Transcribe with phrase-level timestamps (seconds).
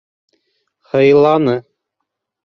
[0.93, 1.53] Һыйланы.